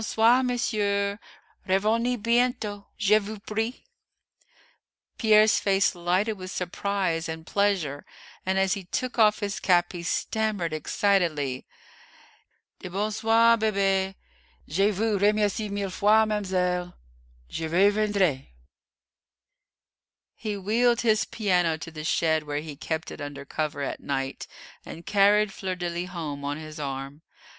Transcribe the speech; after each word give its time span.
Bon 0.01 0.03
soir, 0.03 0.41
monsieur! 0.43 1.19
Revenez 1.67 2.17
bientôt, 2.17 2.85
je 2.97 3.19
vous 3.19 3.37
prie!" 3.37 3.83
Pierre's 5.19 5.59
face 5.59 5.93
lighted 5.93 6.39
with 6.39 6.49
surprise 6.49 7.29
and 7.29 7.45
pleasure, 7.45 8.03
and, 8.43 8.57
as 8.57 8.73
he 8.73 8.85
took 8.85 9.19
off 9.19 9.41
his 9.41 9.59
cap 9.59 9.91
he 9.93 10.01
stammered 10.01 10.73
excitedly, 10.73 11.67
"Dis 12.79 12.91
bon 12.91 13.11
soir, 13.11 13.57
bébé! 13.59 14.15
Je 14.67 14.89
vous 14.89 15.19
remercis 15.19 15.69
mille 15.69 15.91
fois, 15.91 16.25
ma'mselle; 16.25 16.95
je 17.47 17.67
reviendrai!" 17.69 18.47
He 20.33 20.57
wheeled 20.57 21.01
his 21.01 21.25
piano 21.25 21.77
to 21.77 21.91
the 21.91 22.03
shed 22.03 22.41
where 22.45 22.61
he 22.61 22.75
kept 22.75 23.11
it 23.11 23.21
under 23.21 23.45
cover 23.45 23.83
at 23.83 23.99
night, 23.99 24.47
and 24.83 25.05
carried 25.05 25.53
Fleur 25.53 25.75
de 25.75 25.89
lis 25.91 26.09
home 26.09 26.43
on 26.43 26.57
his 26.57 26.79
arm. 26.79 27.21